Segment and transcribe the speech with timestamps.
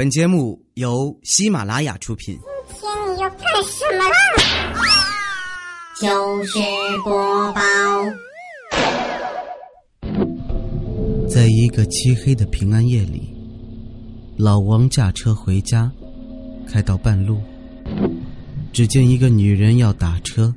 [0.00, 2.34] 本节目由喜马拉雅出品。
[2.72, 4.16] 今天你要干什么啦？
[6.00, 6.58] 就是
[7.04, 7.60] 播报，
[11.28, 13.30] 在一个漆黑的平安夜里，
[14.38, 15.92] 老王驾车回家，
[16.66, 17.38] 开到半路，
[18.72, 20.54] 只见一个女人要打车，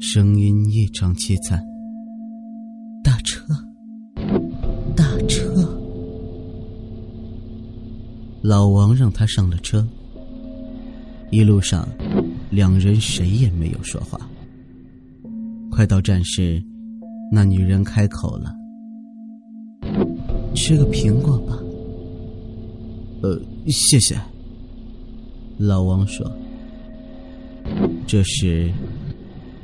[0.00, 1.62] 声音异常凄惨。
[3.04, 3.44] 打车，
[8.48, 9.86] 老王让他上了车。
[11.30, 11.86] 一路上，
[12.48, 14.18] 两人谁也没有说话。
[15.70, 16.62] 快到站时，
[17.30, 18.56] 那女人开口了
[20.56, 21.58] ：“吃个苹果吧。
[23.20, 24.18] ”“呃，谢谢。”
[25.58, 26.26] 老王说。
[28.06, 28.72] 这时，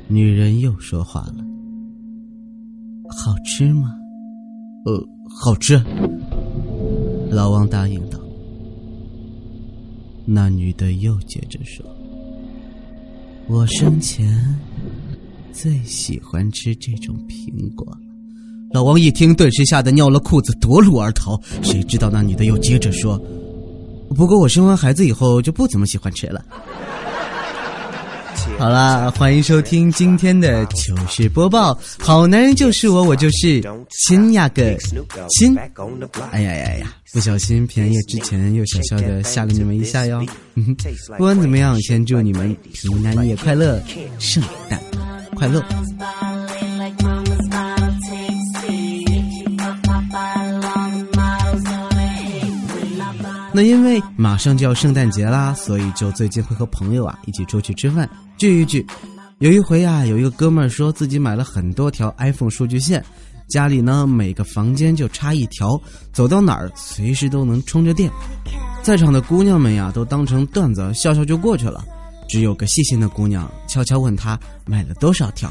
[0.07, 1.37] 女人又说话了
[3.09, 3.95] ：“好吃吗
[4.85, 5.83] ？”“呃，好吃。”
[7.33, 8.19] 老王答应道。
[10.25, 11.85] 那女的又接着说
[13.47, 14.27] ：“我生前
[15.53, 17.85] 最喜欢吃这种苹果。”
[18.73, 21.39] 老王一听，顿时吓得尿了裤子，夺路而逃。
[21.61, 23.17] 谁知道那女的又接着说
[24.15, 26.43] ：“不过我生完孩子以后就不怎么喜欢吃了。”
[28.57, 31.77] 好啦，欢迎收听今天的糗事播报。
[31.99, 34.75] 好男人就是我，我就是亲呀个
[35.29, 35.57] 亲。
[36.31, 36.93] 哎呀呀呀！
[37.11, 40.23] 不小心平安夜之前又小小的吓了你们一下哟。
[41.17, 43.81] 不管怎么样，先祝你们平安夜快乐，
[44.19, 44.79] 圣诞
[45.35, 45.63] 快乐。
[53.55, 58.85] 那因为马上就要圣诞节啦，所以就最近会和朋友啊一起出去吃饭聚一聚。
[59.37, 63.01] 有一回啊，有一个哥们儿说自己买了很多条 iPhone 数据线，
[63.47, 65.79] 家里呢每个房间就插一条，
[66.11, 68.11] 走到哪儿随时都能充着电。
[68.83, 71.81] 在场的姑娘们呀都当成段子笑笑就过去了，
[72.27, 75.49] 只有个细心的姑娘悄悄问他买了多少条，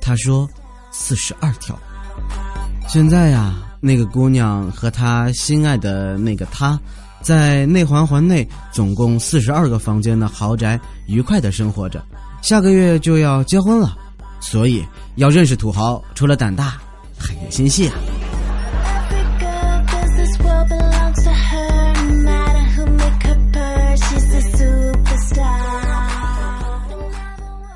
[0.00, 0.48] 他说
[0.90, 1.78] 四十二条。
[2.88, 6.76] 现在呀，那个姑娘和她心爱的那个他。
[7.22, 12.02] 在内环环内，总共四十二个房间的豪宅，愉快的生活着。
[12.42, 13.96] 下个月就要结婚了，
[14.40, 14.84] 所以
[15.16, 16.80] 要认识土豪，除了胆大，
[17.18, 17.94] 还有心细啊。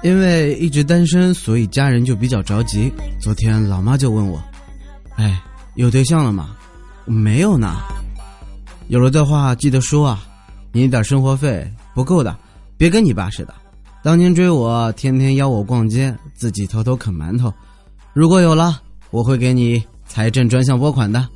[0.02, 2.92] 因为一直单身，所以家人就比较着急。
[3.18, 4.42] 昨天老妈就问我
[5.16, 5.40] ：“哎，
[5.76, 6.50] 有对象了吗
[7.06, 7.76] ？”“没有呢。”
[8.88, 10.22] 有了的话，记得说啊，
[10.72, 12.36] 你一点生活费不够的，
[12.76, 13.54] 别跟你爸似的，
[14.02, 17.52] 当年追我，天天邀我逛街，自己偷偷啃馒头。
[18.12, 18.80] 如果有了，
[19.10, 21.26] 我会给你财政专项拨款的。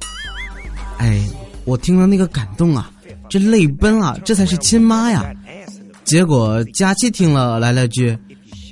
[0.99, 1.27] 哎，
[1.65, 2.91] 我听了那个感动啊，
[3.31, 5.25] 这泪奔啊，这才是亲妈呀。
[6.05, 8.17] 结果佳期听了来了句：“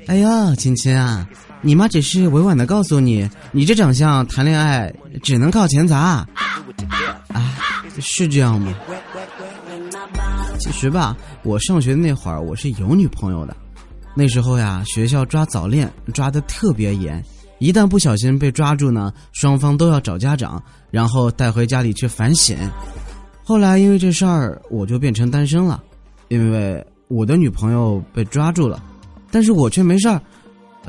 [0.07, 1.27] 哎呀，亲亲啊，
[1.63, 4.93] 你妈只是委婉的告诉你，你这长相谈恋爱
[5.23, 6.27] 只能靠钱砸。”
[8.01, 8.75] 是这样吗？
[10.59, 13.57] 其实吧，我上学那会儿，我是有女朋友的。
[14.15, 17.23] 那时候呀，学校抓早恋抓的特别严，
[17.59, 22.57] 一旦不小心被抓住呢，双方都要找家长，然后带回家里去反省。
[23.45, 25.83] 后来因为这事儿，我就变成单身了，
[26.29, 28.83] 因为我的女朋友被抓住了，
[29.31, 30.21] 但是我却没事儿。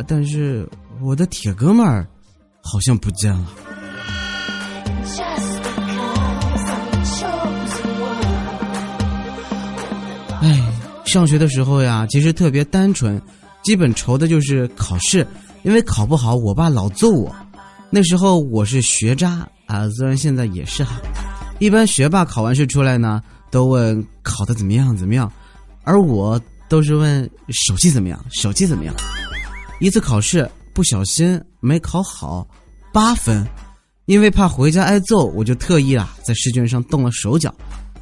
[0.08, 0.68] 但是
[1.02, 2.08] 我的铁哥们儿
[2.62, 3.48] 好像不见了。
[11.18, 13.20] 上学的时候呀，其实特别单纯，
[13.64, 15.26] 基本愁的就是考试，
[15.64, 17.36] 因为考不好，我爸老揍我。
[17.90, 21.02] 那时候我是学渣啊，虽然现在也是哈。
[21.58, 23.20] 一般学霸考完试出来呢，
[23.50, 25.32] 都问考的怎么样怎么样，
[25.82, 26.40] 而我
[26.70, 28.94] 都是问手气怎么样，手气怎么样。
[29.80, 32.48] 一次考试不小心没考好，
[32.94, 33.44] 八分，
[34.06, 37.52] 因为怕回家挨揍，我就特意啊在试卷上动了手脚，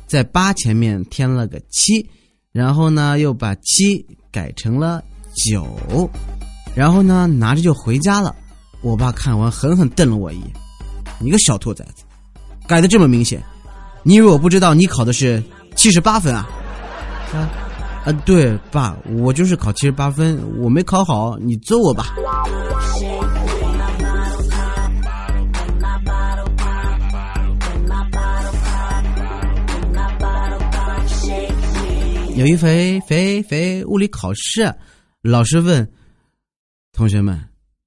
[0.05, 2.05] 在八前面添了个七。
[2.55, 5.03] 然后呢，又把七改成了
[5.33, 6.09] 九，
[6.73, 8.33] 然后呢，拿着就回家了。
[8.81, 10.53] 我爸看完，狠狠瞪了我一眼
[11.19, 12.05] ：“你个小兔崽子，
[12.65, 13.43] 改的这么明显，
[14.03, 15.43] 你以为我不知道你考的是
[15.75, 16.47] 七十八分啊？”
[17.35, 17.51] 啊，
[18.05, 22.15] 啊，对，爸，我就是考七十八分，我没考好，你揍我吧。
[32.35, 34.75] 有一回，肥肥物理考试，
[35.21, 35.89] 老师问
[36.91, 37.41] 同学们：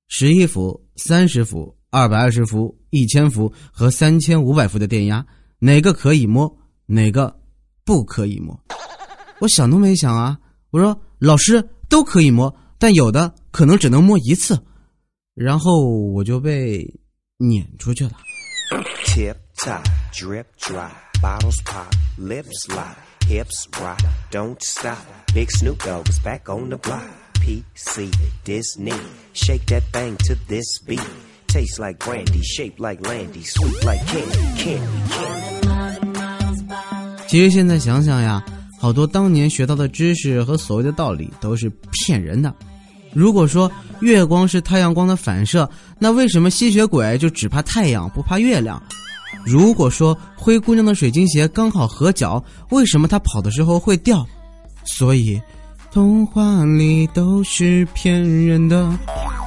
[0.09, 5.27] 十一伏、三十伏、二百二十伏、一千伏和三千五百伏的电压，
[5.59, 6.51] 哪个可以摸，
[6.87, 7.39] 哪个
[7.85, 8.59] 不可以摸。
[9.39, 10.39] 我想都没想啊，
[10.71, 14.59] 我说老师都可以摸，但有的可能只能摸一次，
[15.35, 16.83] 然后我就被
[17.37, 18.13] 撵出去了。
[19.05, 19.85] Tip top,
[20.15, 20.91] drip dry,
[21.21, 22.97] bottles pop, lips lock,
[23.27, 24.01] hips rock,
[24.31, 24.99] don't stop.
[25.35, 27.03] Big Snoop Dogg is back on the block.
[27.41, 28.11] PC,
[28.45, 28.93] Disney,
[29.33, 31.01] shake that thing to this beat.
[31.47, 35.69] Tastes like brandy, shaped like Landy, sweet like candy, candy, candy.
[37.27, 38.45] 其实现在想想呀，
[38.79, 42.55] 好多当年学到的知识和所谓的道理都是骗人的。
[43.15, 43.71] 如果说
[44.01, 45.69] 月光是太阳光的反射，
[45.99, 48.83] 那为什么吸血鬼就只怕太阳不怕月亮？
[49.45, 54.27] 如果说灰姑娘的水晶鞋刚好合脚，为什么她跑的时候会掉？
[54.85, 55.41] 所以，
[55.91, 58.91] 童话里都是骗人的，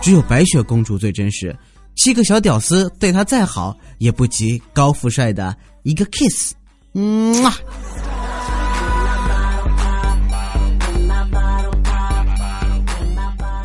[0.02, 1.56] 只有白雪公主最真实。
[1.96, 6.54] 七个小屌丝对她再好，也不及高富帅的一个 kiss。
[6.94, 7.54] 嗯啊。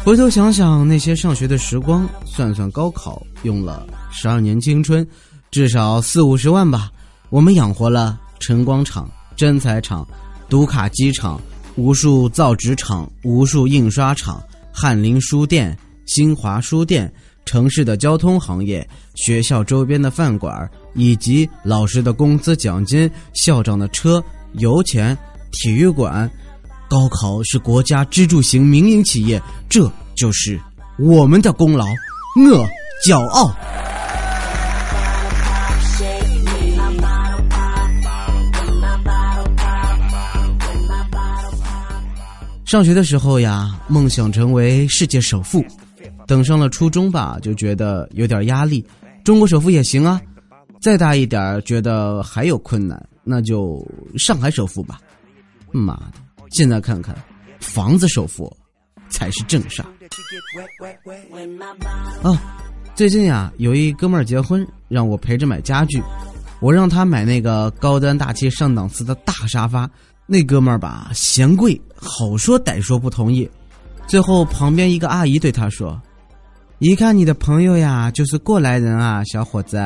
[0.05, 5.05] 回头想想那些上学的时光，算算高考用了十二年青春，
[5.51, 6.91] 至少四五十万吧。
[7.31, 10.07] 我们养活了晨光厂、真彩厂、
[10.49, 11.41] 读卡机厂、
[11.77, 15.77] 无数造纸厂、无数印刷厂、翰林书店、
[16.07, 17.13] 新华书店、
[17.45, 24.23] 城市的交通行业、学校周边的饭馆，以及老师的工资奖金、校长的车、
[24.55, 25.17] 油钱、
[25.53, 26.31] 体育馆。
[26.89, 30.61] 高考是国家支柱型民营企业，这就是
[31.01, 32.69] 我们的功劳，我
[33.05, 33.53] 骄傲。
[42.67, 45.65] 上学的时候呀，梦想成为世界首富，
[46.27, 48.85] 等上了初中吧，就觉得有点压力。
[49.23, 50.21] 中国首富也行啊，
[50.81, 53.87] 再大一点觉得还有困难，那就
[54.19, 54.99] 上海首富吧。
[55.71, 56.15] 妈的！
[56.51, 57.17] 现在看看，
[57.61, 58.53] 房子首付
[59.09, 59.89] 才是正事儿。
[62.29, 62.43] 啊，
[62.97, 66.03] 最近呀，有一哥们儿结婚，让我陪着买家具，
[66.61, 69.89] 我让他买那个高端大气上档次的大沙发。
[70.27, 73.49] 那哥们儿吧嫌贵，好说歹说不同意。
[74.07, 76.01] 最后旁边一个阿姨对他说
[76.81, 79.79] ：“一看你的朋友呀，就是过来人啊，小伙子，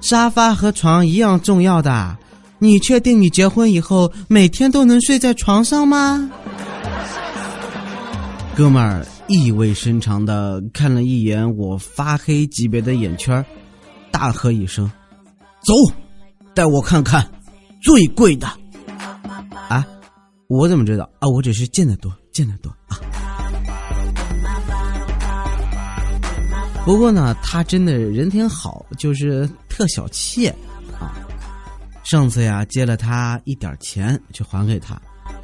[0.00, 2.16] 沙发和床一样重要的。”
[2.60, 6.28] 你确定你结婚以后每天都能睡在床上吗？
[8.56, 13.44] 哥们儿意味深长的看了一眼我发黑级别的眼圈，
[14.10, 14.90] 大喝一声
[15.62, 15.72] ：“走，
[16.52, 17.24] 带我看看
[17.80, 18.48] 最贵的！”
[20.48, 21.28] 我怎么知道啊？
[21.28, 22.96] 我只是见得多，见得多啊。
[26.86, 30.48] 不过呢，他真的人挺好，就是特小气
[30.98, 31.12] 啊。
[32.02, 34.98] 上次呀，借了他一点钱去还给他，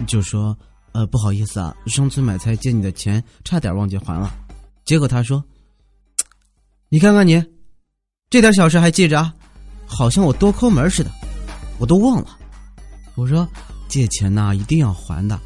[0.06, 0.56] 就说
[0.92, 4.32] ：“呃，不好意思啊，上次买菜借你的钱，差点忘记还了。”
[4.86, 5.44] 结果他说
[6.88, 7.44] ：“你看看你，
[8.30, 9.34] 这点小事还记着啊，
[9.84, 11.10] 好像我多抠门似的，
[11.78, 12.38] 我都忘了。”
[13.16, 13.46] 我说
[13.94, 15.38] ：“借钱呐，一定要还的。”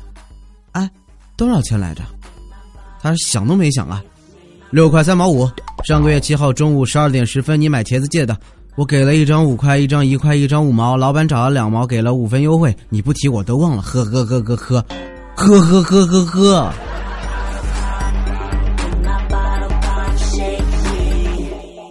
[0.72, 0.90] 哎，
[1.36, 2.02] 多少钱来着？
[2.98, 4.02] 他想都没想啊，
[4.70, 5.46] 六块三毛五。
[5.84, 8.34] 上个月七号中午十二点十分，你买茄子借的。
[8.74, 12.74] 我给了一张五块，一张一块，一张五毛，老板找了两毛，给了五分优惠。
[12.88, 14.86] 你不提我都忘了，呵呵呵呵呵，
[15.36, 16.72] 呵呵呵呵呵。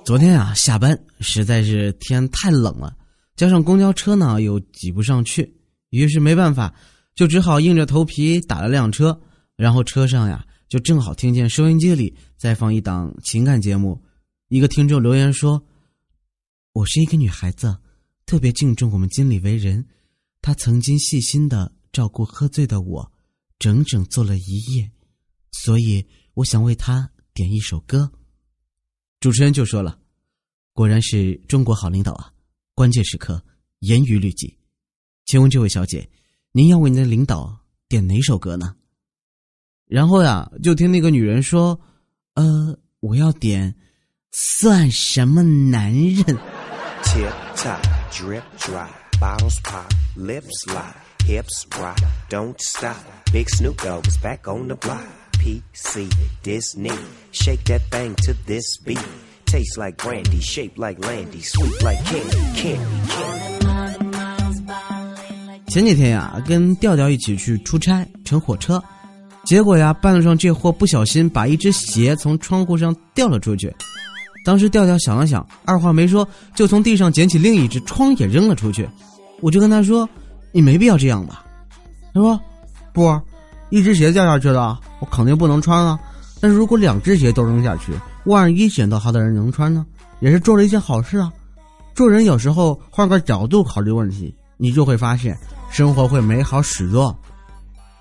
[0.04, 2.92] 昨天啊，下班实在是天太冷了，
[3.36, 5.54] 加上公交车呢又挤不上去，
[5.90, 6.74] 于是没办法，
[7.16, 9.20] 就只好硬着头皮打了辆车。
[9.56, 14.04] 然后车上呀，就正好听见收音机里在放一档情感节目，
[14.50, 15.64] 一个听众留言说。
[16.74, 17.76] 我是一个女孩子，
[18.28, 19.84] 特别敬重我们经理为人。
[20.44, 23.12] 他曾经细心的照顾喝醉的我，
[23.58, 24.92] 整整坐了一夜，
[25.52, 28.12] 所以我想为他点一首歌。
[29.20, 30.00] 主持人就说了
[30.72, 32.32] ：“果然是中国好领导啊！
[32.76, 33.44] 关键时刻
[33.80, 34.56] 严于律己。
[35.28, 36.10] 请问这位小姐，
[36.54, 38.74] 您要为您的领导点哪首歌呢？”
[39.86, 41.80] 然后呀，就听那个女人说
[42.36, 43.76] ：“呃，我要点，
[44.32, 46.24] 算什么男人？”
[47.04, 51.98] Tip top, drip dry, bottles pop, lips lock, hips rock,
[52.30, 52.96] don't stop.
[53.34, 55.06] Big Snoop Dogg is back on the block.
[55.34, 56.10] PC,
[56.42, 56.98] Disney,
[57.32, 59.06] shake that thing to this beat.
[59.46, 63.47] Tastes like brandy, shaped like Landy, sweet like candy, candy, candy.
[65.68, 68.82] 前几天呀，跟调调一起去出差，乘火车，
[69.44, 73.74] 结果呀，半路上这货不小心把一只鞋从窗户上掉了出去。
[74.46, 78.88] 当时调调想了想，二话没说，就从地上捡起另一只，窗也扔了出去。
[79.42, 80.08] 我就跟他说
[80.54, 81.46] ：“你没必要这样吧？
[82.14, 82.40] 他说
[82.94, 83.20] 不，
[83.70, 86.00] 一只鞋掉下去了，我肯定不能穿啊。
[86.40, 87.92] 但是如果两只鞋都扔下去，
[88.26, 89.86] 万一捡到它的人能穿呢，
[90.22, 91.30] 也是做了一件好事啊。
[91.94, 95.38] 做人有时候换个角度考虑问题，你就会发现
[95.78, 97.16] 生活会美好许多。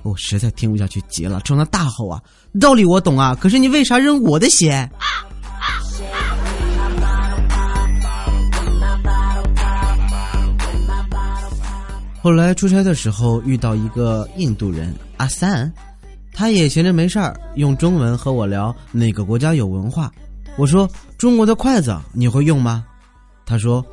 [0.02, 2.18] 我实在听不下去，急了，冲他大吼啊！
[2.58, 4.88] 道理我懂啊，可是你为啥扔我的鞋？
[12.22, 15.70] 后来出差的时候遇到一个印度人阿三，
[16.32, 20.10] 他也闲着没事儿，用中文和我聊哪个国家有文化。
[20.56, 22.86] 我说中国的筷子你会用吗？
[23.44, 23.84] 他说，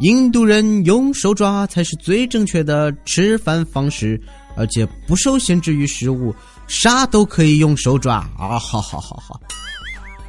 [0.00, 4.18] 印度人用手抓才是最正确的吃饭方式，
[4.56, 6.34] 而且不受限制于食物，
[6.66, 8.58] 啥都可以用手抓啊！
[8.58, 9.38] 好好好好。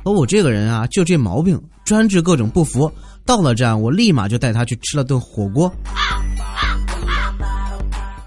[0.03, 2.91] 而我这个人啊，就这毛病，专治各种不服。
[3.25, 5.73] 到了站，我立马就带他去吃了顿火锅。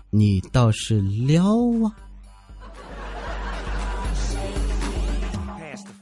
[0.08, 1.44] 你倒是撩
[1.84, 1.92] 啊！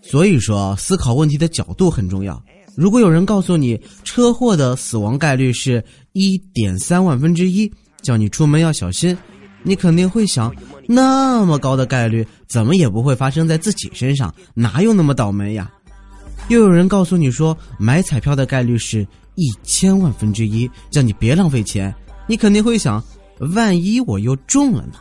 [0.02, 2.40] 所以说，思考问题的角度很重要。
[2.74, 7.70] 如果有人告诉你车祸的死亡概率是一点三万分之一，
[8.02, 9.16] 叫你出门要小心，
[9.62, 10.54] 你肯定会想，
[10.86, 15.70] 那么高的概率怎么也不会发生在自己身上，哪有那么倒霉呀？
[16.48, 21.94] 又有人告诉你说买彩票的概率是一千万分之一，叫你别浪费钱，
[22.26, 23.02] 你肯定会想。
[23.56, 24.98] 万一我又中了呢？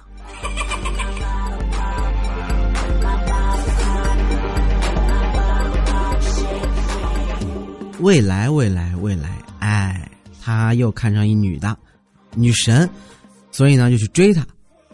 [8.01, 9.29] 未来，未来，未来，
[9.59, 10.09] 哎，
[10.41, 11.77] 他又看上一女的，
[12.35, 12.89] 女神，
[13.51, 14.45] 所以呢就去追她。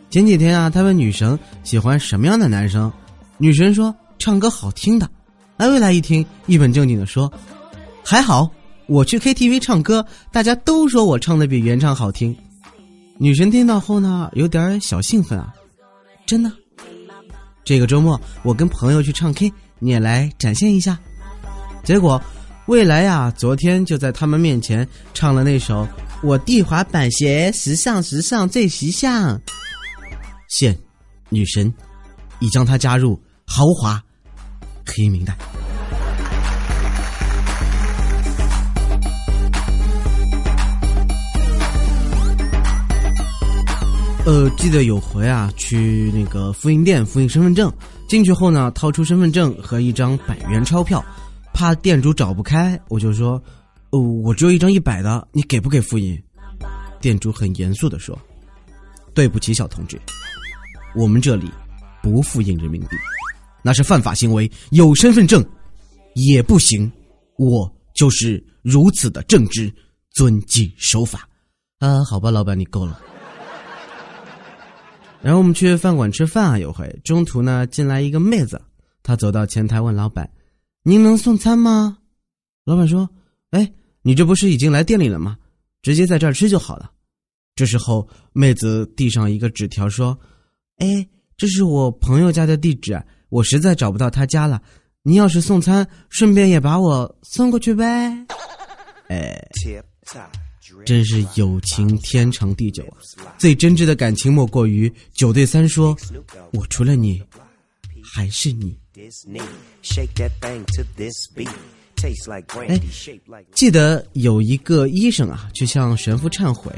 [0.10, 2.92] 前几天啊，他问女神喜欢什么样的男生，
[3.38, 5.10] 女神说唱歌好听的。
[5.58, 7.32] 哎，未来一听，一本正经的说，
[8.04, 8.50] 还好，
[8.88, 12.36] 我去 KTV 唱歌，大家都说我唱的比原唱好听。
[13.18, 15.54] 女神听到后呢，有点小兴奋啊！
[16.26, 16.52] 真的，
[17.64, 21.00] 这个周末我跟朋友去唱 K，你也来展现一下。
[21.84, 22.22] 结果，
[22.68, 25.86] 未来呀，昨天就在他们面前唱了那首
[26.22, 29.38] 《我地滑板鞋时尚时尚最时尚》。
[30.50, 30.78] 现，
[31.30, 31.74] 女神
[32.40, 34.04] 已将她加入豪华
[34.86, 35.34] 黑名单。
[44.26, 47.72] 呃，记得有回啊，去那个复印店复印身份证，
[48.10, 51.02] 进去后呢，掏出身份证和一张百元钞票，
[51.58, 53.42] 怕店主找不开，我就说，
[53.90, 56.16] 哦，我只有一张一百的，你给不给复印？
[57.02, 58.16] 店主很严肃的说，
[59.16, 60.00] 对不起，小同志，
[60.96, 61.50] 我们这里
[62.00, 62.90] 不复印人民币，
[63.64, 65.44] 那是犯法行为，有身份证
[66.14, 66.92] 也不行。
[67.38, 69.74] 我就是如此的正直，
[70.12, 71.28] 遵纪守法。
[71.80, 73.02] 啊，好吧，老板，你够了。
[75.24, 78.62] 然后我们去饭馆吃饭啊，有回中途呢进来一个妹子，
[79.02, 80.30] 她走到前台问老板
[80.88, 81.98] ：“您能送餐吗？”
[82.64, 83.10] 老板说
[83.52, 83.70] ：“哎，
[84.04, 85.38] 你这不是已经来店里了吗？
[85.82, 86.90] 直接在这儿吃就好了。”
[87.56, 90.18] 这时候妹子递上一个纸条说
[90.80, 94.62] ：“哎，这是我朋友家的地址，我实在找不到他家了。
[95.04, 98.26] 您要是送餐，顺便也把我送过去呗。”
[99.10, 99.46] 哎。
[100.86, 102.82] 真是友情天长地久
[103.18, 103.36] 啊！
[103.38, 105.94] 最真挚的感情莫过于九对三说
[106.54, 107.22] ：“我除了你，
[108.14, 108.78] 还是你。”
[112.68, 112.80] 哎，
[113.54, 116.72] 记得有一个医生啊，去向神父忏悔，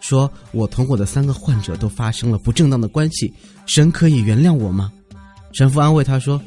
[0.00, 3.32] 说我同我的三个患者都发生了不正当的关系，
[3.66, 4.90] 神可以原谅我吗？
[5.52, 6.40] 神父安慰他说：“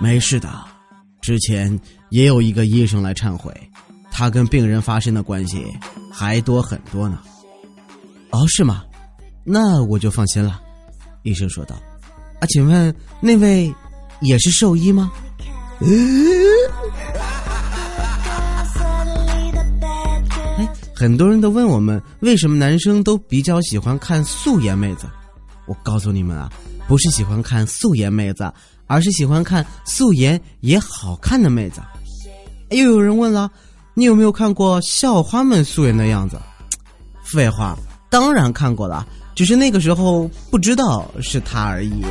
[0.00, 0.50] 没事的，
[1.20, 1.78] 之前
[2.10, 3.54] 也有一个医生来忏悔。”
[4.10, 5.64] 他跟病人发生的关系
[6.10, 7.20] 还多很多呢。
[8.30, 8.84] 哦，是吗？
[9.44, 10.60] 那我就放心了。
[11.22, 11.76] 医生说道。
[12.40, 13.74] 啊，请问那位
[14.22, 15.12] 也是兽医吗？
[20.58, 25.06] 哎，很多人都问我们为什么男生都比较喜欢看素颜妹子。
[25.66, 26.50] 我告诉你们啊，
[26.88, 28.52] 不是喜欢看素颜妹子，
[28.86, 31.80] 而是喜欢看素颜也好看的妹子。
[32.70, 33.50] 又有人问了。
[33.94, 36.40] 你有没有看过校花们素颜的样子？
[37.22, 37.76] 废话，
[38.08, 42.02] 当然看过了，只是那个时候不知道是她而已。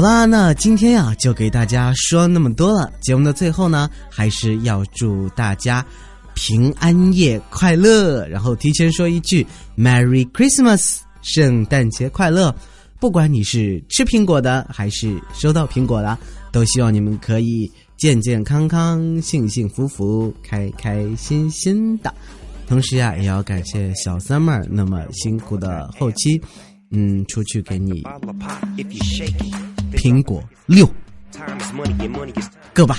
[0.00, 2.90] 好啦，那今天呀就给大家说那么多了。
[3.02, 5.84] 节目的最后呢，还是要祝大家
[6.32, 11.00] 平安夜快乐，然后提前说一句 Merry Christmas。
[11.20, 12.54] 圣诞节快乐！
[12.98, 16.16] 不管你是吃苹果的还是收到苹果的，
[16.50, 22.10] 都希望你们可以健健康康、幸幸福福、开开心心的。
[22.66, 26.40] 同时呀，也要感谢小三妹儿那么辛苦的后期，
[26.90, 28.02] 嗯，出去给你
[29.92, 30.86] 苹果六
[31.32, 32.98] Time is money, your money is 个吧。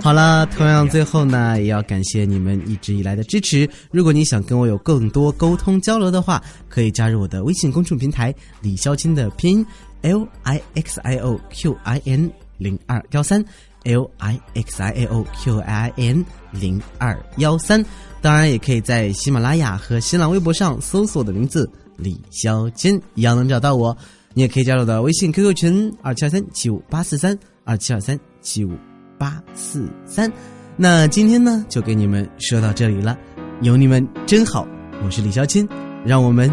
[0.00, 3.68] 好了，同样最后呢，也要感谢你们一直以来的支持。
[3.90, 9.66] 如果你想跟我有更多沟通交流的话，可以加入我的微信公众平台李潇钦的拼音
[10.02, 13.44] L I X I O Q I N 零二幺三
[13.84, 17.84] L I X I O Q I N 零二幺三。
[18.20, 23.96] 当然，也可以在喜马拉雅和新浪微博上搜索我的名字李潇钦，一样能找到我。
[24.36, 28.72] 你也可以加入我的微信 QQ 群二七二三七五八四三二七二三七五
[29.16, 30.30] 八四三。
[30.76, 33.16] 那今天呢，就给你们说到这里了，
[33.62, 34.68] 有你们真好。
[35.02, 35.66] 我是李潇钦，
[36.04, 36.50] 让我们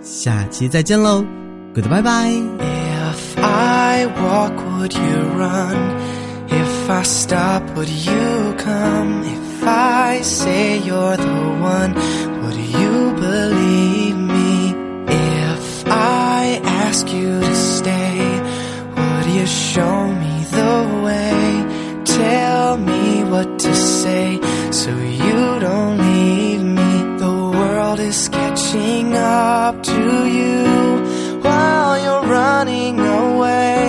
[0.00, 1.22] 下期再见喽
[1.74, 2.42] ，Goodbye bye。
[2.58, 5.76] If I walk, would you run?
[6.48, 9.24] If I stop, would you come?
[9.24, 11.92] If I say you're the one,
[12.40, 13.95] would you believe
[19.76, 21.40] show me the way?
[22.04, 24.40] Tell me what to say
[24.70, 24.90] so
[25.22, 26.92] you don't leave me.
[27.24, 30.02] The world is catching up to
[30.38, 30.62] you
[31.46, 33.82] while you're running away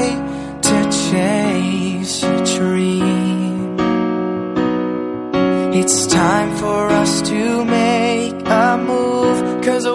[0.68, 3.78] to chase your dream.
[5.80, 9.86] It's time for us to make a move, cause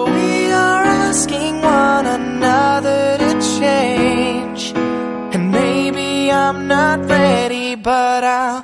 [6.45, 8.62] I'm not ready, but I'll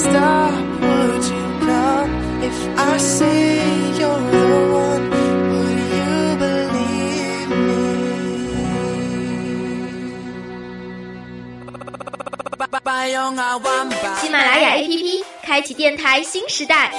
[0.00, 2.10] Stop, would you come?
[2.42, 5.10] If I say you're the one,
[5.50, 7.68] would you believe me?
[14.20, 16.90] 喜马拉雅 APP 开启电台新时代，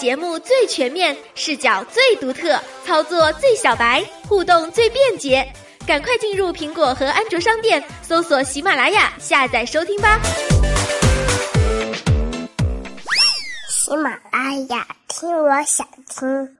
[0.00, 5.46] 节目最全面，视角最独特，操作最小白，互动最便捷。
[5.86, 10.18] 赶快进入苹果和安卓商店，搜索喜马拉雅，下载收听吧。
[13.90, 16.59] 喜马拉雅，听我想听。